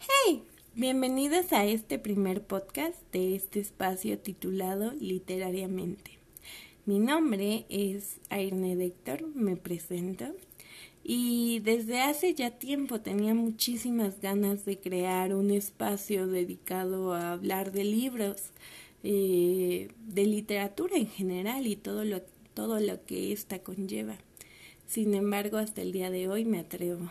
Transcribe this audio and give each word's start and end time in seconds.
Hey, 0.00 0.44
bienvenidos 0.76 1.52
a 1.52 1.64
este 1.64 1.98
primer 1.98 2.42
podcast 2.42 2.96
de 3.10 3.34
este 3.34 3.58
espacio 3.58 4.16
titulado 4.16 4.92
Literariamente. 4.92 6.18
Mi 6.86 7.00
nombre 7.00 7.66
es 7.68 8.18
Airne 8.28 8.72
Héctor, 8.74 9.26
me 9.34 9.56
presento 9.56 10.26
y 11.02 11.58
desde 11.60 12.00
hace 12.00 12.32
ya 12.34 12.52
tiempo 12.52 13.00
tenía 13.00 13.34
muchísimas 13.34 14.20
ganas 14.20 14.64
de 14.64 14.78
crear 14.78 15.34
un 15.34 15.50
espacio 15.50 16.28
dedicado 16.28 17.12
a 17.12 17.32
hablar 17.32 17.72
de 17.72 17.82
libros, 17.82 18.50
eh, 19.02 19.88
de 20.06 20.26
literatura 20.26 20.96
en 20.96 21.08
general 21.08 21.66
y 21.66 21.74
todo 21.74 22.04
lo, 22.04 22.22
todo 22.54 22.78
lo 22.78 23.04
que 23.04 23.32
ésta 23.32 23.58
conlleva. 23.64 24.16
Sin 24.86 25.14
embargo, 25.14 25.56
hasta 25.56 25.82
el 25.82 25.90
día 25.90 26.10
de 26.10 26.28
hoy 26.28 26.44
me 26.44 26.60
atrevo. 26.60 27.10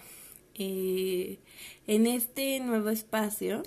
Eh, 0.58 1.38
en 1.86 2.08
este 2.08 2.60
nuevo 2.60 2.90
espacio 2.90 3.62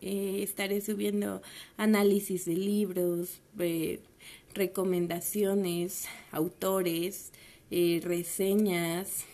eh, 0.00 0.40
estaré 0.42 0.80
subiendo 0.80 1.40
análisis 1.76 2.46
de 2.46 2.54
libros, 2.54 3.40
eh, 3.58 4.00
recomendaciones, 4.54 6.06
autores, 6.32 7.30
reseñas, 7.70 9.26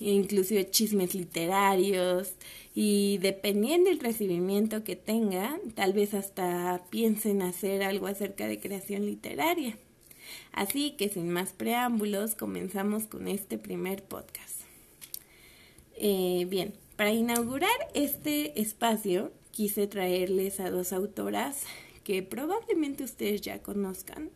inclusive 0.00 0.68
chismes 0.70 1.14
literarios 1.14 2.32
y 2.74 3.18
dependiendo 3.18 3.90
del 3.90 4.00
recibimiento 4.00 4.82
que 4.82 4.96
tenga, 4.96 5.56
tal 5.76 5.92
vez 5.92 6.14
hasta 6.14 6.82
piensen 6.90 7.42
hacer 7.42 7.84
algo 7.84 8.08
acerca 8.08 8.48
de 8.48 8.58
creación 8.58 9.06
literaria. 9.06 9.78
Así 10.50 10.96
que 10.98 11.08
sin 11.08 11.30
más 11.30 11.52
preámbulos, 11.52 12.34
comenzamos 12.34 13.04
con 13.04 13.28
este 13.28 13.56
primer 13.56 14.02
podcast. 14.02 14.63
Eh, 15.96 16.46
bien, 16.48 16.74
para 16.96 17.12
inaugurar 17.12 17.70
este 17.94 18.60
espacio 18.60 19.32
quise 19.50 19.86
traerles 19.86 20.60
a 20.60 20.70
dos 20.70 20.92
autoras 20.92 21.62
que 22.02 22.22
probablemente 22.22 23.04
ustedes 23.04 23.40
ya 23.40 23.62
conozcan 23.62 24.30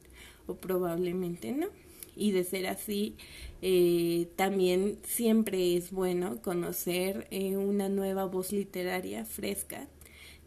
o 0.47 0.55
probablemente 0.55 1.53
no. 1.53 1.69
Y 2.17 2.33
de 2.33 2.43
ser 2.43 2.67
así, 2.67 3.15
eh, 3.63 4.29
también 4.35 4.99
siempre 5.05 5.77
es 5.77 5.93
bueno 5.93 6.43
conocer 6.43 7.29
eh, 7.31 7.57
una 7.57 7.89
nueva 7.89 8.25
voz 8.25 8.51
literaria 8.53 9.25
fresca 9.25 9.87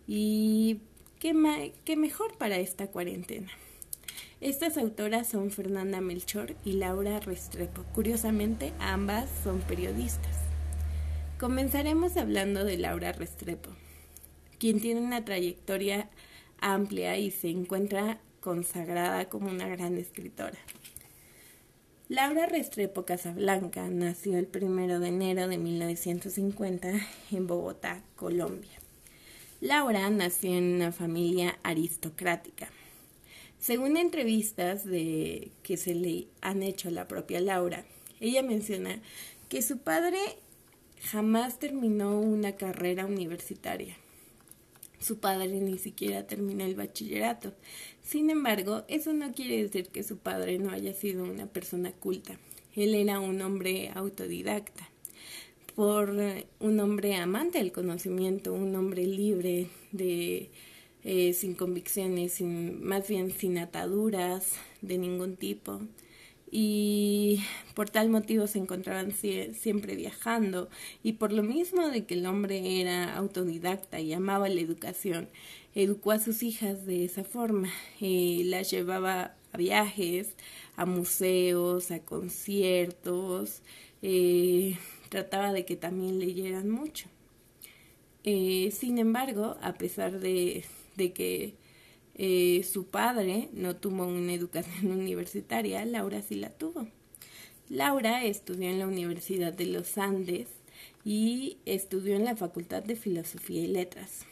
y 0.05 0.81
qué, 1.19 1.71
qué 1.85 1.95
mejor 1.95 2.37
para 2.37 2.57
esta 2.57 2.87
cuarentena. 2.87 3.49
Estas 4.41 4.77
autoras 4.77 5.29
son 5.29 5.51
Fernanda 5.51 6.01
Melchor 6.01 6.55
y 6.65 6.73
Laura 6.73 7.19
Restrepo. 7.19 7.83
Curiosamente, 7.93 8.73
ambas 8.79 9.29
son 9.43 9.59
periodistas. 9.61 10.50
Comenzaremos 11.41 12.17
hablando 12.17 12.63
de 12.65 12.77
Laura 12.77 13.13
Restrepo, 13.13 13.71
quien 14.59 14.79
tiene 14.79 15.01
una 15.01 15.25
trayectoria 15.25 16.07
amplia 16.59 17.17
y 17.17 17.31
se 17.31 17.49
encuentra 17.49 18.19
consagrada 18.41 19.27
como 19.27 19.49
una 19.49 19.67
gran 19.67 19.97
escritora. 19.97 20.59
Laura 22.09 22.45
Restrepo 22.45 23.05
Casablanca 23.05 23.87
nació 23.87 24.37
el 24.37 24.49
1 24.53 24.99
de 24.99 25.07
enero 25.07 25.47
de 25.47 25.57
1950 25.57 26.91
en 27.31 27.47
Bogotá, 27.47 28.03
Colombia. 28.15 28.77
Laura 29.61 30.07
nació 30.11 30.55
en 30.55 30.75
una 30.75 30.91
familia 30.91 31.57
aristocrática. 31.63 32.69
Según 33.57 33.97
entrevistas 33.97 34.83
que 34.83 35.77
se 35.77 35.95
le 35.95 36.27
han 36.41 36.61
hecho 36.61 36.89
a 36.89 36.91
la 36.91 37.07
propia 37.07 37.41
Laura, 37.41 37.83
ella 38.19 38.43
menciona 38.43 39.01
que 39.49 39.63
su 39.63 39.79
padre 39.79 40.19
jamás 41.01 41.59
terminó 41.59 42.19
una 42.19 42.53
carrera 42.55 43.05
universitaria. 43.05 43.97
Su 44.99 45.17
padre 45.17 45.59
ni 45.59 45.77
siquiera 45.79 46.27
terminó 46.27 46.63
el 46.63 46.75
bachillerato. 46.75 47.53
Sin 48.03 48.29
embargo, 48.29 48.83
eso 48.87 49.13
no 49.13 49.33
quiere 49.33 49.63
decir 49.63 49.87
que 49.87 50.03
su 50.03 50.17
padre 50.17 50.59
no 50.59 50.71
haya 50.71 50.93
sido 50.93 51.23
una 51.23 51.47
persona 51.47 51.91
culta. 51.91 52.37
Él 52.75 52.93
era 52.95 53.19
un 53.19 53.41
hombre 53.41 53.91
autodidacta, 53.95 54.89
por 55.75 56.15
un 56.59 56.79
hombre 56.79 57.15
amante 57.15 57.57
del 57.57 57.71
conocimiento, 57.71 58.53
un 58.53 58.75
hombre 58.75 59.05
libre 59.05 59.67
de 59.91 60.49
eh, 61.03 61.33
sin 61.33 61.55
convicciones, 61.55 62.33
sin, 62.33 62.83
más 62.83 63.07
bien 63.07 63.31
sin 63.31 63.57
ataduras 63.57 64.53
de 64.81 64.97
ningún 64.97 65.35
tipo. 65.35 65.81
Y 66.51 67.41
por 67.75 67.89
tal 67.89 68.09
motivo 68.09 68.45
se 68.45 68.59
encontraban 68.59 69.13
siempre 69.13 69.95
viajando. 69.95 70.69
Y 71.01 71.13
por 71.13 71.31
lo 71.31 71.43
mismo 71.43 71.87
de 71.87 72.05
que 72.05 72.15
el 72.15 72.25
hombre 72.25 72.81
era 72.81 73.15
autodidacta 73.15 74.01
y 74.01 74.11
amaba 74.13 74.49
la 74.49 74.59
educación, 74.59 75.29
educó 75.75 76.11
a 76.11 76.19
sus 76.19 76.43
hijas 76.43 76.85
de 76.85 77.05
esa 77.05 77.23
forma. 77.23 77.69
Eh, 78.01 78.41
las 78.45 78.69
llevaba 78.69 79.35
a 79.53 79.57
viajes, 79.57 80.35
a 80.75 80.85
museos, 80.85 81.89
a 81.91 81.99
conciertos. 81.99 83.61
Eh, 84.01 84.77
trataba 85.09 85.53
de 85.53 85.65
que 85.65 85.77
también 85.77 86.19
leyeran 86.19 86.69
mucho. 86.69 87.07
sin 88.23 88.97
embargo, 88.97 89.57
a 89.61 89.73
pesar 89.73 90.19
de, 90.19 90.65
de 90.95 91.13
que 91.13 91.55
eh, 92.23 92.63
su 92.71 92.85
padre 92.85 93.49
no 93.51 93.75
tuvo 93.75 94.05
una 94.05 94.31
educación 94.31 94.91
universitaria, 94.99 95.83
Laura 95.85 96.21
sí 96.21 96.35
la 96.35 96.51
tuvo. 96.51 96.87
Laura 97.67 98.23
estudió 98.23 98.69
en 98.69 98.77
la 98.77 98.85
Universidad 98.85 99.51
de 99.51 99.65
los 99.65 99.97
Andes 99.97 100.47
y 101.03 101.57
estudió 101.65 102.15
en 102.15 102.25
la 102.25 102.35
Facultad 102.35 102.83
de 102.83 102.95
Filosofía 102.95 103.63
y 103.63 103.67
Letras. 103.67 104.27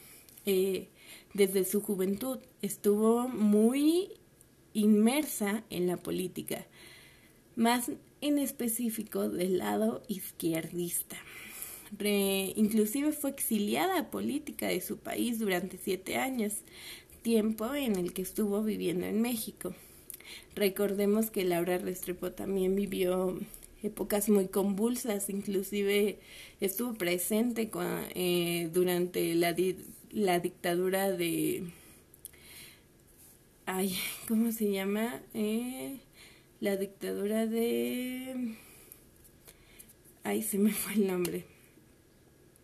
Eh, 0.45 0.89
desde 1.33 1.65
su 1.65 1.81
juventud 1.81 2.37
estuvo 2.61 3.27
muy 3.27 4.09
inmersa 4.73 5.63
en 5.71 5.87
la 5.87 5.97
política, 5.97 6.67
más 7.55 7.89
en 8.21 8.37
específico 8.37 9.29
del 9.29 9.57
lado 9.57 10.03
izquierdista 10.07 11.17
inclusive 12.55 13.11
fue 13.11 13.31
exiliada 13.31 14.09
política 14.11 14.67
de 14.67 14.81
su 14.81 14.97
país 14.97 15.39
durante 15.39 15.77
siete 15.77 16.17
años, 16.17 16.53
tiempo 17.21 17.73
en 17.75 17.95
el 17.95 18.13
que 18.13 18.21
estuvo 18.21 18.63
viviendo 18.63 19.05
en 19.05 19.21
México. 19.21 19.73
Recordemos 20.55 21.29
que 21.31 21.43
Laura 21.43 21.77
Restrepo 21.77 22.31
también 22.31 22.75
vivió 22.75 23.37
épocas 23.83 24.29
muy 24.29 24.47
convulsas, 24.47 25.29
inclusive 25.29 26.19
estuvo 26.59 26.93
presente 26.93 27.69
eh, 28.15 28.69
durante 28.73 29.35
la, 29.35 29.55
la 30.11 30.39
dictadura 30.39 31.11
de... 31.11 31.63
Ay, 33.65 33.95
¿cómo 34.27 34.51
se 34.51 34.71
llama? 34.71 35.21
Eh, 35.33 35.99
la 36.59 36.75
dictadura 36.75 37.45
de... 37.45 38.55
Ay, 40.23 40.41
se 40.43 40.57
me 40.57 40.71
fue 40.71 40.93
el 40.93 41.07
nombre. 41.07 41.45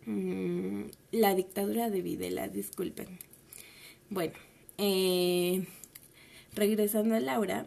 Mm, 0.04 0.82
la 1.12 1.34
dictadura 1.34 1.90
de 1.90 2.02
Videla, 2.02 2.48
disculpen. 2.48 3.18
Bueno, 4.10 4.34
eh, 4.78 5.64
regresando 6.54 7.14
a 7.14 7.20
Laura, 7.20 7.66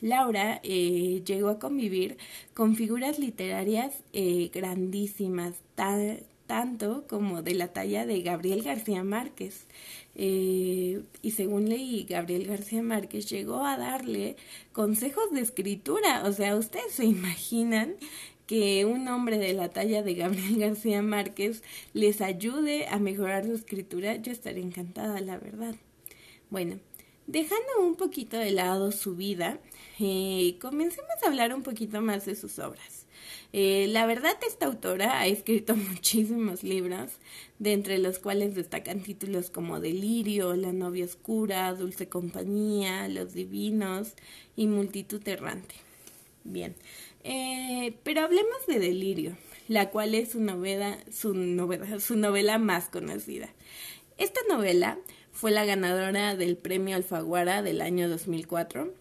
Laura 0.00 0.60
eh, 0.62 1.22
llegó 1.26 1.48
a 1.50 1.58
convivir 1.58 2.16
con 2.54 2.74
figuras 2.74 3.18
literarias 3.18 3.92
eh, 4.12 4.50
grandísimas, 4.52 5.54
tanto 6.46 7.06
como 7.06 7.42
de 7.42 7.54
la 7.54 7.68
talla 7.68 8.06
de 8.06 8.22
Gabriel 8.22 8.62
García 8.62 9.04
Márquez. 9.04 9.66
y 10.16 11.30
según 11.36 11.68
leí, 11.68 12.04
Gabriel 12.08 12.46
García 12.46 12.82
Márquez 12.82 13.28
llegó 13.30 13.64
a 13.64 13.76
darle 13.76 14.36
consejos 14.72 15.30
de 15.32 15.40
escritura. 15.42 16.24
O 16.24 16.32
sea, 16.32 16.56
ustedes 16.56 16.92
se 16.92 17.04
imaginan 17.04 17.96
que 18.50 18.84
un 18.84 19.06
hombre 19.06 19.38
de 19.38 19.52
la 19.52 19.68
talla 19.68 20.02
de 20.02 20.14
Gabriel 20.14 20.58
García 20.58 21.02
Márquez 21.02 21.62
les 21.92 22.20
ayude 22.20 22.88
a 22.88 22.98
mejorar 22.98 23.44
su 23.44 23.52
escritura, 23.52 24.16
yo 24.16 24.32
estaré 24.32 24.60
encantada, 24.60 25.20
la 25.20 25.38
verdad. 25.38 25.76
Bueno, 26.50 26.80
dejando 27.28 27.80
un 27.80 27.94
poquito 27.94 28.36
de 28.36 28.50
lado 28.50 28.90
su 28.90 29.14
vida, 29.14 29.60
eh, 30.00 30.56
comencemos 30.60 31.12
a 31.22 31.28
hablar 31.28 31.54
un 31.54 31.62
poquito 31.62 32.00
más 32.00 32.26
de 32.26 32.34
sus 32.34 32.58
obras. 32.58 33.06
Eh, 33.52 33.86
la 33.88 34.04
verdad, 34.04 34.36
esta 34.44 34.66
autora 34.66 35.20
ha 35.20 35.28
escrito 35.28 35.76
muchísimos 35.76 36.64
libros, 36.64 37.12
de 37.60 37.72
entre 37.72 37.98
los 37.98 38.18
cuales 38.18 38.56
destacan 38.56 39.00
títulos 39.00 39.48
como 39.50 39.78
Delirio, 39.78 40.56
La 40.56 40.72
novia 40.72 41.04
oscura, 41.04 41.72
Dulce 41.72 42.08
compañía, 42.08 43.06
Los 43.06 43.32
divinos 43.32 44.14
y 44.56 44.66
Multitud 44.66 45.26
errante. 45.28 45.76
Bien, 46.42 46.74
eh, 47.22 47.94
pero 48.02 48.22
hablemos 48.22 48.66
de 48.66 48.80
Delirio, 48.80 49.36
la 49.68 49.90
cual 49.90 50.16
es 50.16 50.30
su 50.30 50.40
novela, 50.40 50.98
su 51.12 51.32
su 52.00 52.16
novela 52.16 52.58
más 52.58 52.88
conocida. 52.88 53.50
Esta 54.18 54.40
novela 54.48 54.98
fue 55.40 55.52
la 55.52 55.64
ganadora 55.64 56.36
del 56.36 56.58
premio 56.58 56.96
Alfaguara 56.96 57.62
del 57.62 57.80
año 57.80 58.10
2004 58.10 58.92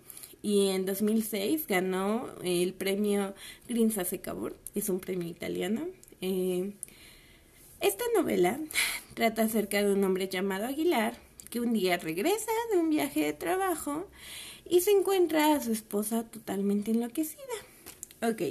y 0.41 0.69
en 0.69 0.85
2006 0.85 1.67
ganó 1.67 2.29
el 2.41 2.73
premio 2.73 3.35
Grinza 3.67 4.05
Secabur, 4.05 4.55
es 4.73 4.87
un 4.87 5.01
premio 5.01 5.27
italiano. 5.27 5.85
Eh, 6.21 6.71
Esta 7.81 8.05
novela 8.15 8.57
trata 9.15 9.41
acerca 9.41 9.83
de 9.83 9.91
un 9.91 10.01
hombre 10.05 10.29
llamado 10.29 10.67
Aguilar 10.67 11.19
que 11.49 11.59
un 11.59 11.73
día 11.73 11.97
regresa 11.97 12.51
de 12.71 12.77
un 12.77 12.89
viaje 12.89 13.19
de 13.25 13.33
trabajo 13.33 14.07
y 14.65 14.79
se 14.79 14.91
encuentra 14.91 15.53
a 15.53 15.61
su 15.61 15.73
esposa 15.73 16.23
totalmente 16.23 16.91
enloquecida. 16.91 17.43
Ok, 18.21 18.41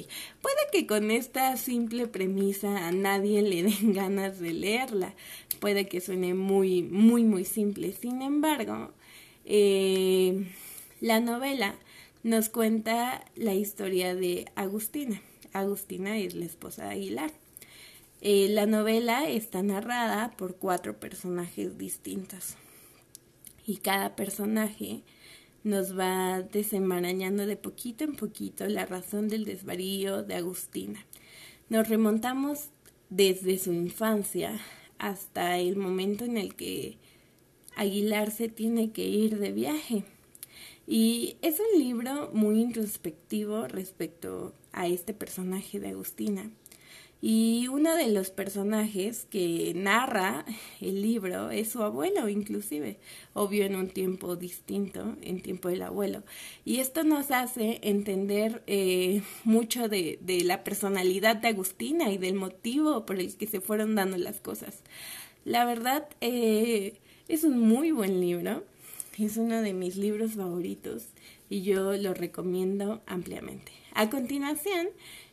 puede 0.41 0.57
que 0.73 0.87
con 0.87 1.11
esta 1.11 1.55
simple 1.59 2.07
premisa 2.07 2.87
a 2.87 2.93
nadie 2.93 3.43
le 3.43 3.63
den 3.65 3.93
ganas 3.95 4.41
de 4.41 4.55
leerla. 4.55 5.15
Puede 5.61 5.89
que 5.89 6.01
suene 6.01 6.35
muy, 6.35 6.83
muy, 6.83 7.25
muy 7.25 7.45
simple. 7.45 7.93
Sin 7.93 8.23
embargo, 8.23 8.93
eh, 9.45 10.47
la 11.01 11.21
novela 11.21 11.75
nos 12.23 12.49
cuenta 12.49 13.25
la 13.37 13.55
historia 13.55 14.15
de 14.15 14.47
Agustina. 14.55 15.21
Agustina 15.53 16.19
es 16.19 16.35
la 16.35 16.45
esposa 16.45 16.85
de 16.85 16.91
Aguilar. 16.91 17.33
Eh, 18.21 18.49
la 18.51 18.67
novela 18.67 19.29
está 19.29 19.63
narrada 19.63 20.33
por 20.37 20.57
cuatro 20.57 20.99
personajes 20.99 21.79
distintos 21.79 22.57
y 23.65 23.77
cada 23.77 24.17
personaje 24.17 25.03
nos 25.63 25.97
va 25.97 26.43
desenmarañando 26.43 27.47
de 27.47 27.57
poquito 27.57 28.03
en 28.05 28.17
poquito 28.17 28.67
la 28.67 28.87
razón 28.87 29.29
del 29.29 29.45
desvarío 29.45 30.23
de 30.23 30.35
Agustina. 30.35 31.05
Nos 31.69 31.89
remontamos 31.89 32.71
desde 33.11 33.59
su 33.59 33.73
infancia 33.73 34.59
hasta 34.99 35.59
el 35.59 35.77
momento 35.77 36.25
en 36.25 36.37
el 36.37 36.55
que 36.55 36.97
Aguilar 37.77 38.31
se 38.31 38.49
tiene 38.49 38.91
que 38.91 39.07
ir 39.07 39.39
de 39.39 39.53
viaje. 39.53 40.05
Y 40.87 41.37
es 41.43 41.61
un 41.61 41.79
libro 41.79 42.31
muy 42.33 42.61
introspectivo 42.61 43.69
respecto 43.69 44.55
a 44.73 44.89
este 44.89 45.15
personaje 45.15 45.79
de 45.79 45.89
Agustina. 45.91 46.51
Y 47.21 47.67
uno 47.69 47.97
de 47.97 48.09
los 48.09 48.31
personajes 48.31 49.27
que 49.29 49.73
narra 49.75 50.45
el 50.81 51.03
libro 51.03 51.51
es 51.51 51.71
su 51.71 51.83
abuelo, 51.83 52.29
inclusive, 52.29 52.99
obvio 53.35 53.65
en 53.65 53.75
un 53.75 53.89
tiempo 53.89 54.37
distinto, 54.37 55.17
en 55.23 55.43
tiempo 55.43 55.69
del 55.69 55.83
abuelo. 55.83 56.23
Y 56.65 56.79
esto 56.79 57.03
nos 57.03 57.33
hace 57.33 57.81
entender 57.83 58.63
eh, 58.69 59.23
mucho 59.43 59.89
de, 59.89 60.19
la 60.45 60.63
personalidad 60.63 61.37
de 61.37 61.49
Agustina 61.49 62.13
y 62.13 62.19
del 62.19 62.35
motivo 62.35 63.05
por 63.05 63.19
el 63.19 63.37
que 63.37 63.49
se 63.49 63.61
fueron 63.61 63.97
dando 63.97 64.17
las 64.17 64.39
cosas. 64.41 64.83
La 65.45 65.65
verdad, 65.65 66.09
eh, 66.21 66.95
es 67.27 67.43
un 67.43 67.59
muy 67.59 67.91
buen 67.91 68.21
libro, 68.21 68.63
es 69.19 69.37
uno 69.37 69.61
de 69.61 69.73
mis 69.73 69.97
libros 69.97 70.35
favoritos 70.35 71.07
y 71.51 71.63
yo 71.63 71.97
lo 71.97 72.15
recomiendo 72.15 73.03
ampliamente. 73.07 73.73
A 73.95 74.09
continuación, 74.09 74.89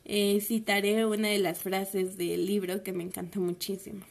eh, 0.06 0.40
citaré 0.40 1.06
una 1.06 1.30
de 1.30 1.40
las 1.40 1.60
frases 1.60 2.18
del 2.18 2.46
libro 2.46 2.84
que 2.84 2.94
me 2.94 3.04
encantó 3.04 3.42
muchísimo. 3.42 4.06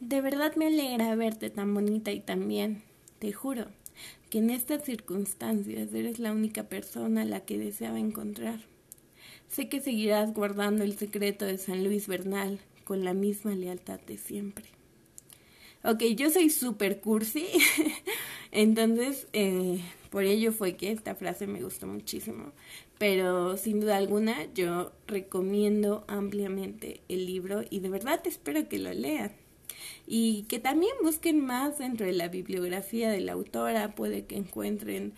De 0.00 0.20
verdad 0.20 0.56
me 0.56 0.66
alegra 0.66 1.14
verte 1.14 1.50
tan 1.50 1.72
bonita 1.72 2.10
y 2.12 2.20
tan 2.20 2.48
bien. 2.48 2.82
Te 3.18 3.32
juro 3.32 3.66
que 4.30 4.38
en 4.38 4.50
estas 4.50 4.84
circunstancias 4.84 5.92
eres 5.92 6.18
la 6.18 6.32
única 6.32 6.64
persona 6.64 7.22
a 7.22 7.26
la 7.26 7.40
que 7.40 7.58
deseaba 7.58 7.98
encontrar. 7.98 8.60
Sé 9.48 9.68
que 9.68 9.80
seguirás 9.80 10.34
guardando 10.34 10.84
el 10.84 10.96
secreto 10.96 11.44
de 11.44 11.58
San 11.58 11.84
Luis 11.84 12.08
Bernal 12.08 12.58
con 12.84 13.04
la 13.04 13.14
misma 13.14 13.54
lealtad 13.54 14.00
de 14.00 14.18
siempre. 14.18 14.64
Ok, 15.84 16.02
yo 16.16 16.30
soy 16.30 16.50
super 16.50 17.00
cursi, 17.00 17.46
entonces 18.50 19.28
eh, 19.32 19.80
por 20.16 20.24
ello 20.24 20.50
fue 20.50 20.76
que 20.76 20.92
esta 20.92 21.14
frase 21.14 21.46
me 21.46 21.60
gustó 21.60 21.86
muchísimo. 21.86 22.52
Pero 22.96 23.58
sin 23.58 23.80
duda 23.80 23.98
alguna 23.98 24.50
yo 24.54 24.92
recomiendo 25.06 26.06
ampliamente 26.08 27.02
el 27.10 27.26
libro 27.26 27.64
y 27.68 27.80
de 27.80 27.90
verdad 27.90 28.26
espero 28.26 28.66
que 28.66 28.78
lo 28.78 28.94
lean. 28.94 29.32
Y 30.06 30.44
que 30.44 30.58
también 30.58 30.94
busquen 31.02 31.44
más 31.44 31.76
dentro 31.76 32.06
de 32.06 32.14
la 32.14 32.28
bibliografía 32.28 33.10
de 33.10 33.20
la 33.20 33.32
autora, 33.32 33.94
puede 33.94 34.24
que 34.24 34.36
encuentren 34.36 35.12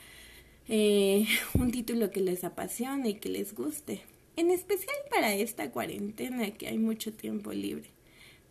eh, 0.67 1.29
un 1.55 1.71
título 1.71 2.11
que 2.11 2.21
les 2.21 2.43
apasione 2.43 3.11
y 3.11 3.15
que 3.15 3.29
les 3.29 3.55
guste. 3.55 4.03
En 4.35 4.51
especial 4.51 4.97
para 5.11 5.33
esta 5.33 5.71
cuarentena 5.71 6.51
que 6.51 6.67
hay 6.67 6.79
mucho 6.79 7.13
tiempo 7.13 7.53
libre. 7.53 7.89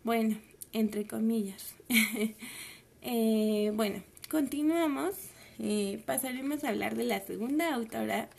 Bueno, 0.06 0.38
entre 0.72 1.06
comillas. 1.06 1.76
eh, 3.02 3.70
bueno, 3.76 4.02
continuamos. 4.32 5.36
Pasaremos 6.06 6.64
a 6.64 6.70
hablar 6.70 6.96
de 6.96 7.04
la 7.04 7.20
segunda 7.20 7.74
autora 7.74 8.30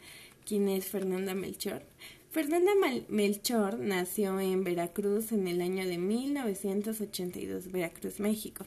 quién 0.47 0.69
es 0.69 0.87
Fernanda 0.87 1.35
Melchor. 1.35 1.82
Fernanda 2.31 2.73
Melchor 3.09 3.79
nació 3.79 4.38
en 4.38 4.62
Veracruz 4.62 5.32
en 5.32 5.49
el 5.49 5.61
año 5.61 5.87
de 5.87 5.99
1982, 5.99 7.73
Veracruz, 7.73 8.20
México. 8.20 8.67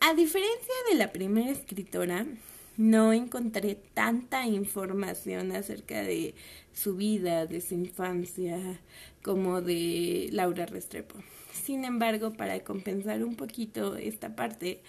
A 0.00 0.14
diferencia 0.14 0.74
de 0.90 0.96
la 0.96 1.12
primera 1.12 1.50
escritora, 1.50 2.26
no 2.76 3.12
encontré 3.12 3.76
tanta 3.94 4.46
información 4.46 5.52
acerca 5.52 6.02
de 6.02 6.34
su 6.72 6.96
vida, 6.96 7.46
de 7.46 7.60
su 7.60 7.74
infancia, 7.74 8.58
como 9.22 9.62
de 9.62 10.28
Laura 10.32 10.66
Restrepo. 10.66 11.16
Sin 11.52 11.84
embargo, 11.84 12.34
para 12.34 12.60
compensar 12.60 13.24
un 13.24 13.34
poquito 13.34 13.96
esta 13.96 14.36
parte, 14.36 14.80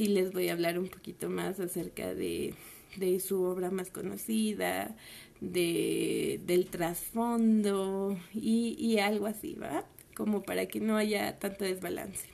sí 0.00 0.08
les 0.08 0.32
voy 0.32 0.48
a 0.48 0.54
hablar 0.54 0.78
un 0.78 0.88
poquito 0.88 1.28
más 1.28 1.60
acerca 1.60 2.14
de, 2.14 2.54
de 2.96 3.20
su 3.20 3.42
obra 3.42 3.70
más 3.70 3.90
conocida, 3.90 4.96
de, 5.42 6.40
del 6.46 6.68
trasfondo 6.70 8.18
y, 8.32 8.76
y 8.78 8.98
algo 8.98 9.26
así, 9.26 9.56
¿va? 9.56 9.84
Como 10.14 10.42
para 10.42 10.64
que 10.64 10.80
no 10.80 10.96
haya 10.96 11.38
tanto 11.38 11.66
desbalance. 11.66 12.28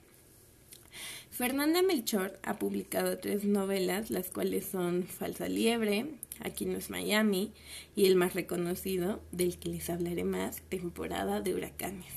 Fernanda 1.33 1.83
Melchor 1.83 2.39
ha 2.45 2.57
publicado 2.57 3.19
tres 3.19 3.43
novelas, 3.43 4.13
las 4.13 4.31
cuales 4.31 4.67
son 4.67 5.03
Falsa 5.03 5.49
Liebre, 5.49 6.07
Aquí 6.39 6.67
no 6.67 6.79
es 6.79 6.89
Miami 6.89 7.53
y 7.97 8.07
el 8.07 8.15
más 8.15 8.35
reconocido, 8.35 9.21
del 9.33 9.59
que 9.59 9.71
les 9.71 9.91
hablaré 9.91 10.23
más, 10.23 10.61
Temporada 10.69 11.41
de 11.41 11.53
Huracanes. 11.53 12.13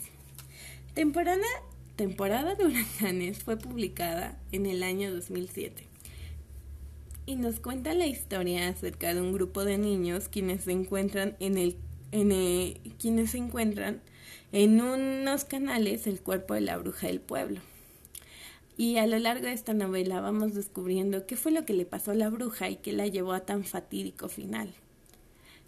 Temporada, 0.93 1.47
temporada 1.99 2.55
de 2.55 2.65
Huracanes 2.65 3.43
fue 3.43 3.57
publicada 3.57 4.39
en 4.53 4.65
el 4.65 4.83
año 4.83 5.13
2007 5.13 5.85
y 7.25 7.35
nos 7.35 7.59
cuenta 7.59 7.93
la 7.93 8.07
historia 8.07 8.69
acerca 8.69 9.13
de 9.13 9.19
un 9.19 9.33
grupo 9.33 9.65
de 9.65 9.77
niños 9.77 10.29
quienes 10.29 10.63
se 10.63 10.71
encuentran 10.71 11.35
en 11.41 11.57
el, 11.57 11.75
en 12.13 12.73
quienes 12.99 13.31
se 13.31 13.39
encuentran 13.39 13.99
en 14.53 14.79
unos 14.79 15.43
canales 15.43 16.07
el 16.07 16.21
cuerpo 16.21 16.53
de 16.53 16.61
la 16.61 16.77
bruja 16.77 17.07
del 17.07 17.19
pueblo. 17.19 17.59
Y 18.77 18.95
a 18.95 19.05
lo 19.05 19.19
largo 19.19 19.47
de 19.47 19.51
esta 19.51 19.73
novela 19.73 20.21
vamos 20.21 20.53
descubriendo 20.53 21.27
qué 21.27 21.35
fue 21.35 21.51
lo 21.51 21.65
que 21.65 21.73
le 21.73 21.85
pasó 21.85 22.11
a 22.11 22.15
la 22.15 22.29
bruja 22.29 22.69
y 22.69 22.77
qué 22.77 22.93
la 22.93 23.07
llevó 23.07 23.33
a 23.33 23.41
tan 23.41 23.65
fatídico 23.65 24.29
final. 24.29 24.73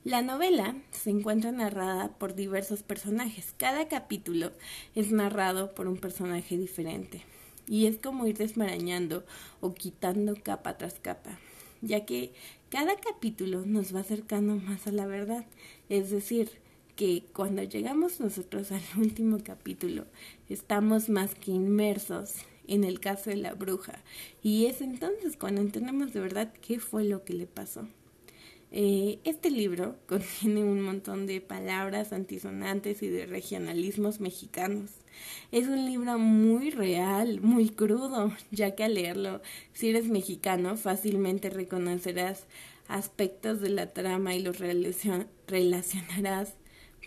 La 0.03 0.21
novela 0.21 0.75
se 0.91 1.11
encuentra 1.11 1.51
narrada 1.51 2.09
por 2.17 2.35
diversos 2.35 2.83
personajes. 2.83 3.53
Cada 3.57 3.87
capítulo 3.87 4.51
es 4.95 5.11
narrado 5.11 5.75
por 5.75 5.87
un 5.87 5.97
personaje 5.97 6.57
diferente. 6.57 7.23
Y 7.67 7.85
es 7.85 7.99
como 7.99 8.25
ir 8.25 8.37
desmarañando 8.37 9.23
o 9.59 9.73
quitando 9.73 10.35
capa 10.41 10.77
tras 10.77 10.99
capa 10.99 11.37
ya 11.81 12.05
que 12.05 12.31
cada 12.69 12.95
capítulo 12.95 13.65
nos 13.65 13.93
va 13.93 14.01
acercando 14.01 14.55
más 14.55 14.87
a 14.87 14.91
la 14.91 15.07
verdad. 15.07 15.45
Es 15.89 16.11
decir, 16.11 16.51
que 16.95 17.25
cuando 17.33 17.63
llegamos 17.63 18.19
nosotros 18.19 18.71
al 18.71 18.81
último 18.97 19.39
capítulo, 19.43 20.05
estamos 20.49 21.09
más 21.09 21.35
que 21.35 21.51
inmersos 21.51 22.35
en 22.67 22.83
el 22.83 22.99
caso 22.99 23.29
de 23.29 23.37
la 23.37 23.53
bruja. 23.53 23.99
Y 24.41 24.67
es 24.67 24.81
entonces 24.81 25.35
cuando 25.35 25.61
entendemos 25.61 26.13
de 26.13 26.21
verdad 26.21 26.53
qué 26.61 26.79
fue 26.79 27.03
lo 27.03 27.23
que 27.25 27.33
le 27.33 27.47
pasó. 27.47 27.87
Eh, 28.73 29.19
este 29.25 29.51
libro 29.51 29.97
contiene 30.07 30.63
un 30.63 30.81
montón 30.81 31.27
de 31.27 31.41
palabras 31.41 32.13
antisonantes 32.13 33.03
y 33.03 33.09
de 33.09 33.25
regionalismos 33.25 34.19
mexicanos. 34.19 34.91
Es 35.51 35.67
un 35.67 35.85
libro 35.85 36.17
muy 36.17 36.69
real, 36.69 37.41
muy 37.41 37.69
crudo, 37.69 38.31
ya 38.51 38.75
que 38.75 38.85
al 38.85 38.95
leerlo, 38.95 39.41
si 39.73 39.89
eres 39.89 40.07
mexicano, 40.07 40.77
fácilmente 40.77 41.49
reconocerás 41.49 42.45
aspectos 42.87 43.61
de 43.61 43.69
la 43.69 43.87
trama 43.93 44.35
y 44.35 44.41
los 44.41 44.57
relacionarás 45.47 46.55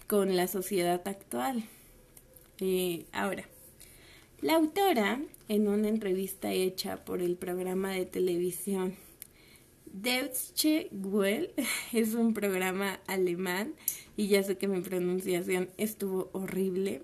con 0.07 0.37
la 0.37 0.49
sociedad 0.49 1.03
actual. 1.07 1.65
Eh, 2.61 3.07
ahora, 3.13 3.49
la 4.41 4.57
autora, 4.57 5.21
en 5.49 5.69
una 5.69 5.89
entrevista 5.89 6.53
hecha 6.53 7.05
por 7.05 7.21
el 7.21 7.37
programa 7.37 7.93
de 7.93 8.07
televisión 8.07 8.97
Deutsche 9.95 10.89
Welle 10.91 11.55
es 11.93 12.15
un 12.15 12.35
programa 12.35 12.99
alemán 13.07 13.75
y 14.17 14.27
ya 14.27 14.43
sé 14.43 14.59
que 14.59 14.67
mi 14.67 14.81
pronunciación 14.81 15.71
estuvo 15.77 16.31
horrible. 16.33 17.03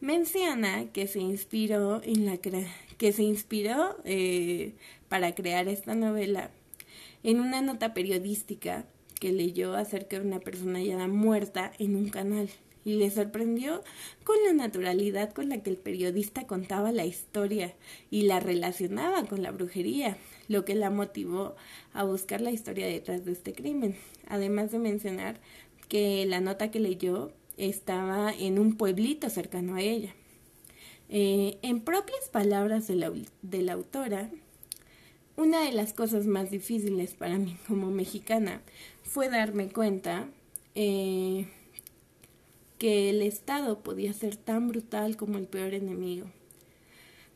Menciona 0.00 0.86
que 0.86 1.06
se 1.06 1.20
inspiró 1.20 2.02
en 2.02 2.26
la 2.26 2.36
que 2.38 3.12
se 3.12 3.22
inspiró 3.22 3.96
eh, 4.04 4.74
para 5.08 5.36
crear 5.36 5.68
esta 5.68 5.94
novela 5.94 6.50
en 7.22 7.38
una 7.38 7.62
nota 7.62 7.94
periodística 7.94 8.84
que 9.20 9.30
leyó 9.30 9.76
acerca 9.76 10.18
de 10.18 10.26
una 10.26 10.40
persona 10.40 10.82
ya 10.82 11.06
muerta 11.06 11.72
en 11.78 11.94
un 11.94 12.08
canal 12.08 12.48
y 12.84 12.96
le 12.96 13.10
sorprendió 13.10 13.84
con 14.24 14.36
la 14.46 14.54
naturalidad 14.54 15.32
con 15.32 15.50
la 15.50 15.62
que 15.62 15.70
el 15.70 15.76
periodista 15.76 16.46
contaba 16.46 16.90
la 16.90 17.04
historia 17.04 17.74
y 18.10 18.22
la 18.22 18.40
relacionaba 18.40 19.24
con 19.24 19.42
la 19.42 19.50
brujería, 19.50 20.16
lo 20.48 20.64
que 20.64 20.74
la 20.74 20.90
motivó 20.90 21.54
a 21.92 22.04
buscar 22.04 22.40
la 22.40 22.50
historia 22.50 22.86
detrás 22.86 23.24
de 23.24 23.32
este 23.32 23.52
crimen, 23.52 23.96
además 24.26 24.72
de 24.72 24.78
mencionar 24.78 25.40
que 25.88 26.26
la 26.26 26.40
nota 26.40 26.70
que 26.70 26.80
leyó 26.80 27.32
estaba 27.56 28.32
en 28.32 28.58
un 28.58 28.76
pueblito 28.76 29.28
cercano 29.30 29.76
a 29.76 29.82
ella. 29.82 30.14
Eh, 31.10 31.58
en 31.62 31.80
propias 31.80 32.28
palabras 32.30 32.86
de 32.86 32.96
la, 32.96 33.72
autora, 33.72 34.30
una 35.36 35.62
de 35.64 35.72
las 35.72 35.92
cosas 35.92 36.26
más 36.26 36.50
difíciles 36.50 37.14
para 37.14 37.38
mí 37.38 37.56
como 37.66 37.90
mexicana 37.90 38.60
fue 39.02 39.30
darme 39.30 39.68
cuenta 39.70 40.28
eh, 40.74 41.46
que 42.78 43.10
el 43.10 43.22
Estado 43.22 43.80
podía 43.80 44.12
ser 44.12 44.36
tan 44.36 44.68
brutal 44.68 45.16
como 45.16 45.38
el 45.38 45.46
peor 45.46 45.72
enemigo, 45.72 46.26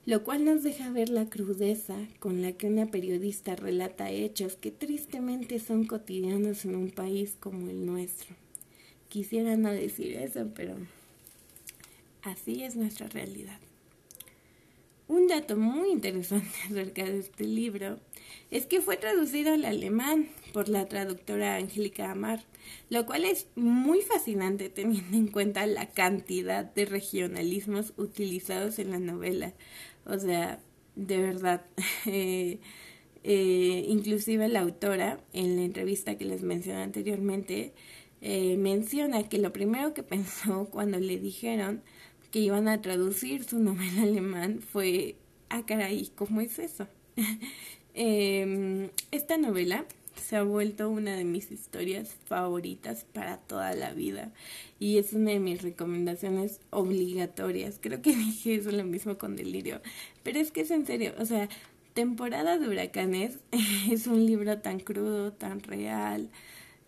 lo 0.05 0.25
cual 0.25 0.45
nos 0.45 0.63
deja 0.63 0.91
ver 0.91 1.09
la 1.09 1.29
crudeza 1.29 1.97
con 2.19 2.43
la 2.43 2.53
que 2.53 2.67
una 2.67 2.87
periodista 2.87 3.55
relata 3.55 4.11
hechos 4.11 4.57
que 4.57 4.71
tristemente 4.73 5.61
son 5.61 5.85
cotidianos 5.85 6.65
en 6.65 6.75
un 6.75 6.91
país 6.91 7.37
como 7.39 7.71
el 7.71 7.87
nuestro. 7.87 8.35
Quisiera 9.09 9.57
no 9.57 9.71
decir 9.71 10.17
eso, 10.17 10.49
pero 10.55 10.75
así 12.23 12.65
es 12.65 12.75
nuestra 12.75 13.09
realidad. 13.09 13.61
Un 15.07 15.29
dato 15.29 15.57
muy 15.57 15.91
interesante 15.91 16.49
acerca 16.67 17.05
de 17.05 17.19
este 17.19 17.45
libro 17.45 18.01
es 18.51 18.67
que 18.67 18.81
fue 18.81 18.97
traducido 18.97 19.53
al 19.53 19.65
alemán 19.65 20.29
por 20.53 20.69
la 20.69 20.87
traductora 20.87 21.57
Angélica 21.57 22.11
Amar, 22.11 22.43
lo 22.89 23.05
cual 23.05 23.25
es 23.25 23.47
muy 23.55 24.01
fascinante 24.01 24.69
teniendo 24.71 25.17
en 25.17 25.29
cuenta 25.29 25.67
la 25.67 25.91
cantidad 25.91 26.65
de 26.65 26.87
regionalismos 26.87 27.93
utilizados 27.97 28.79
en 28.79 28.91
la 28.91 28.99
novela. 28.99 29.53
O 30.05 30.19
sea, 30.19 30.61
de 30.97 31.19
verdad, 31.19 31.65
eh, 32.07 32.59
eh, 33.25 33.85
inclusive 33.89 34.49
la 34.49 34.61
autora, 34.61 35.21
en 35.33 35.57
la 35.57 35.63
entrevista 35.63 36.17
que 36.17 36.25
les 36.25 36.43
mencioné 36.43 36.83
anteriormente, 36.83 37.73
eh, 38.21 38.57
menciona 38.57 39.29
que 39.29 39.39
lo 39.39 39.53
primero 39.53 39.95
que 39.95 40.03
pensó 40.15 40.67
cuando 40.71 40.99
le 40.99 41.19
dijeron 41.19 41.83
que 42.31 42.41
iban 42.41 42.69
a 42.69 42.81
traducir 42.81 43.45
su 43.45 43.59
novela 43.59 44.03
alemán 44.03 44.61
fue, 44.61 45.17
ah, 45.51 45.65
caray, 45.67 46.11
¿cómo 46.17 46.41
es 46.41 46.59
eso? 46.59 46.89
Em, 47.95 48.89
esta 49.11 49.37
novela 49.37 49.85
se 50.17 50.37
ha 50.37 50.43
vuelto 50.43 50.89
una 50.89 51.17
de 51.17 51.25
mis 51.25 51.51
historias 51.51 52.15
favoritas 52.27 53.05
para 53.13 53.39
toda 53.39 53.75
la 53.75 53.93
vida 53.93 54.33
y 54.79 54.99
es 54.99 55.13
una 55.13 55.31
de 55.33 55.41
mis 55.41 55.63
recomendaciones 55.63 56.61
obligatorias. 56.71 57.79
Creo 57.81 58.03
que 58.03 58.11
dije 58.17 58.57
eso 58.57 58.71
lo 58.71 58.85
mismo 58.85 59.19
con 59.19 59.37
Delirio, 59.37 59.81
pero 60.23 60.39
es 60.39 60.51
que 60.51 60.63
es 60.63 60.71
en 60.71 60.87
serio, 60.87 61.15
o 61.19 61.25
sea, 61.25 61.49
Temporada 61.95 62.59
de 62.59 62.69
Huracanes 62.69 63.39
es 63.91 64.07
un 64.07 64.25
libro 64.25 64.59
tan 64.59 64.81
crudo, 64.81 65.33
tan 65.33 65.61
real, 65.61 66.31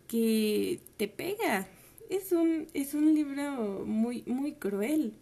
que 0.09 0.81
te 0.97 1.09
pega. 1.09 1.67
Es 2.11 2.33
un, 2.33 2.69
es 2.75 2.95
un 2.95 3.15
libro 3.15 3.85
muy, 3.87 4.23
muy 4.27 4.53
cruel 4.53 5.15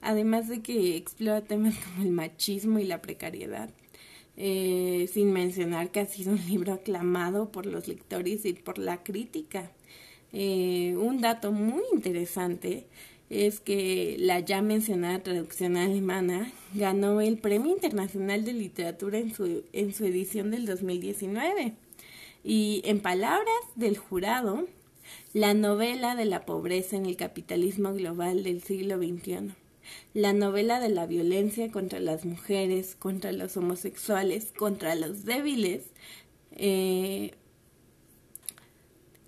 además 0.00 0.48
de 0.48 0.62
que 0.62 0.96
explora 0.96 1.42
temas 1.42 1.76
como 1.76 2.04
el 2.04 2.12
machismo 2.12 2.78
y 2.78 2.84
la 2.84 3.02
precariedad, 3.02 3.70
eh, 4.42 5.06
sin 5.12 5.34
mencionar 5.34 5.90
que 5.90 6.00
ha 6.00 6.06
sido 6.06 6.32
un 6.32 6.40
libro 6.48 6.72
aclamado 6.72 7.52
por 7.52 7.66
los 7.66 7.88
lectores 7.88 8.46
y 8.46 8.54
por 8.54 8.78
la 8.78 9.02
crítica. 9.02 9.70
Eh, 10.32 10.96
un 10.96 11.20
dato 11.20 11.52
muy 11.52 11.82
interesante 11.92 12.86
es 13.28 13.60
que 13.60 14.16
la 14.18 14.40
ya 14.40 14.62
mencionada 14.62 15.22
traducción 15.22 15.76
alemana 15.76 16.50
ganó 16.72 17.20
el 17.20 17.36
Premio 17.36 17.70
Internacional 17.70 18.46
de 18.46 18.54
Literatura 18.54 19.18
en 19.18 19.34
su, 19.34 19.62
en 19.74 19.92
su 19.92 20.06
edición 20.06 20.50
del 20.50 20.64
2019. 20.64 21.74
Y 22.42 22.80
en 22.86 23.00
palabras 23.00 23.60
del 23.74 23.98
jurado, 23.98 24.66
la 25.34 25.52
novela 25.52 26.16
de 26.16 26.24
la 26.24 26.46
pobreza 26.46 26.96
en 26.96 27.04
el 27.04 27.16
capitalismo 27.16 27.92
global 27.92 28.42
del 28.42 28.62
siglo 28.62 28.96
XXI 28.96 29.59
la 30.14 30.32
novela 30.32 30.80
de 30.80 30.88
la 30.88 31.06
violencia 31.06 31.70
contra 31.70 32.00
las 32.00 32.24
mujeres, 32.24 32.96
contra 32.98 33.32
los 33.32 33.56
homosexuales, 33.56 34.52
contra 34.56 34.94
los 34.94 35.24
débiles 35.24 35.84
eh, 36.52 37.32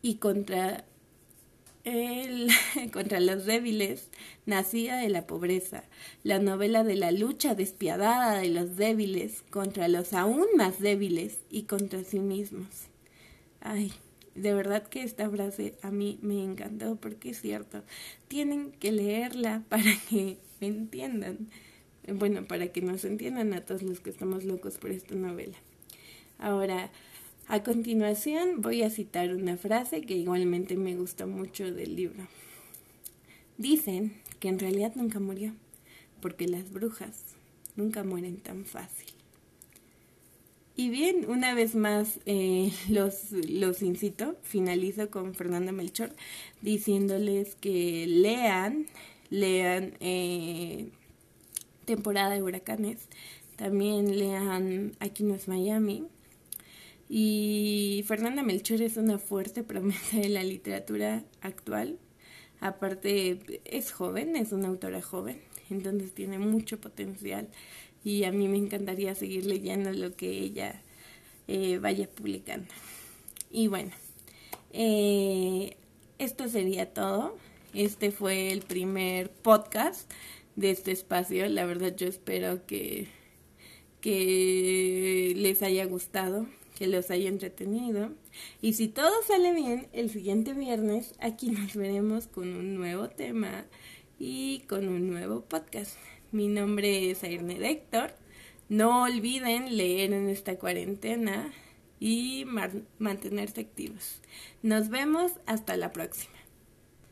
y 0.02 0.16
contra 0.16 0.85
el, 1.85 2.49
contra 2.92 3.21
los 3.21 3.45
débiles, 3.45 4.09
nacida 4.47 4.99
de 4.99 5.09
la 5.09 5.26
pobreza, 5.26 5.85
la 6.23 6.38
novela 6.38 6.85
de 6.85 6.97
la 6.97 7.11
lucha 7.11 7.54
despiadada 7.54 8.38
de 8.38 8.49
los 8.49 8.76
débiles 8.76 9.42
contra 9.50 9.88
los 9.88 10.12
aún 10.12 10.47
más 10.57 10.81
débiles 10.81 11.38
y 11.50 11.62
contra 11.64 12.04
sí 12.04 12.19
mismos. 12.19 12.66
Ay, 13.61 13.92
de 14.35 14.54
verdad 14.54 14.83
que 14.85 15.02
esta 15.02 15.28
frase 15.31 15.75
a 15.83 15.90
mí 15.90 16.19
me 16.23 16.42
encantó 16.42 16.97
porque 16.97 17.31
es 17.31 17.40
cierto. 17.40 17.83
Tienen 18.28 18.73
que 18.73 18.92
leerla 18.92 19.62
para 19.69 19.92
que 20.09 20.38
entiendan. 20.66 21.49
Bueno, 22.07 22.45
para 22.45 22.69
que 22.69 22.83
nos 22.83 23.04
entiendan 23.04 23.52
a 23.54 23.64
todos 23.64 23.83
los 23.83 24.00
que 24.00 24.11
estamos 24.11 24.45
locos 24.45 24.78
por 24.78 24.90
esta 24.90 25.14
novela. 25.14 25.57
Ahora, 26.38 26.90
a 27.49 27.62
continuación 27.62 28.61
voy 28.62 28.83
a 28.83 28.90
citar 28.90 29.35
una 29.35 29.57
frase 29.57 30.02
que 30.02 30.16
igualmente 30.16 30.76
me 30.76 30.97
gusta 30.97 31.26
mucho 31.26 31.73
del 31.73 31.97
libro. 31.97 32.26
Dicen 33.59 34.12
que 34.40 34.49
en 34.49 34.59
realidad 34.59 34.92
nunca 34.97 35.21
murió, 35.21 35.52
porque 36.21 36.49
las 36.49 36.73
brujas 36.73 37.37
nunca 37.76 38.02
mueren 38.04 38.38
tan 38.38 38.64
fácil. 38.64 39.12
Y 40.75 40.88
bien, 40.88 41.26
una 41.28 41.54
vez 41.54 41.75
más 41.75 42.21
eh, 42.26 42.73
los, 42.88 43.33
los 43.33 43.83
incito, 43.83 44.37
finalizo 44.42 45.11
con 45.11 45.35
Fernanda 45.35 45.73
Melchor 45.73 46.14
diciéndoles 46.62 47.54
que 47.57 48.07
lean, 48.09 48.87
lean 49.32 49.94
eh, 50.00 50.90
temporada 51.86 52.30
de 52.34 52.42
huracanes, 52.42 53.08
también 53.56 54.18
lean 54.18 54.92
Aquí 55.00 55.24
no 55.24 55.34
es 55.34 55.48
Miami. 55.48 56.04
Y 57.08 58.04
Fernanda 58.06 58.42
Melchor 58.42 58.82
es 58.82 58.96
una 58.96 59.18
fuerte 59.18 59.62
promesa 59.64 60.18
de 60.18 60.28
la 60.28 60.44
literatura 60.44 61.24
actual. 61.40 61.98
Aparte, 62.60 63.60
es 63.64 63.90
joven, 63.90 64.36
es 64.36 64.52
una 64.52 64.68
autora 64.68 65.02
joven, 65.02 65.40
entonces 65.68 66.12
tiene 66.12 66.38
mucho 66.38 66.80
potencial 66.80 67.48
y 68.04 68.22
a 68.24 68.30
mí 68.32 68.46
me 68.46 68.58
encantaría 68.58 69.16
seguir 69.16 69.46
leyendo 69.46 69.90
lo 69.92 70.14
que 70.14 70.28
ella 70.28 70.80
eh, 71.48 71.78
vaya 71.78 72.08
publicando. 72.08 72.68
Y 73.50 73.66
bueno, 73.66 73.90
eh, 74.72 75.76
esto 76.18 76.48
sería 76.48 76.92
todo. 76.92 77.36
Este 77.74 78.10
fue 78.10 78.52
el 78.52 78.60
primer 78.60 79.30
podcast 79.30 80.10
de 80.56 80.70
este 80.70 80.92
espacio. 80.92 81.48
La 81.48 81.64
verdad 81.64 81.96
yo 81.96 82.06
espero 82.06 82.66
que, 82.66 83.08
que 84.02 85.32
les 85.36 85.62
haya 85.62 85.86
gustado, 85.86 86.46
que 86.78 86.86
los 86.86 87.10
haya 87.10 87.30
entretenido. 87.30 88.10
Y 88.60 88.74
si 88.74 88.88
todo 88.88 89.10
sale 89.26 89.54
bien, 89.54 89.88
el 89.94 90.10
siguiente 90.10 90.52
viernes 90.52 91.14
aquí 91.18 91.48
nos 91.50 91.74
veremos 91.74 92.26
con 92.26 92.54
un 92.54 92.74
nuevo 92.74 93.08
tema 93.08 93.64
y 94.18 94.64
con 94.68 94.88
un 94.88 95.08
nuevo 95.08 95.40
podcast. 95.40 95.96
Mi 96.30 96.48
nombre 96.48 97.10
es 97.10 97.24
Airne 97.24 97.56
Héctor. 97.70 98.12
No 98.68 99.04
olviden 99.04 99.78
leer 99.78 100.12
en 100.12 100.28
esta 100.28 100.58
cuarentena 100.58 101.50
y 101.98 102.44
mantenerse 102.98 103.62
activos. 103.62 104.20
Nos 104.62 104.90
vemos 104.90 105.32
hasta 105.46 105.76
la 105.78 105.92
próxima. 105.92 106.41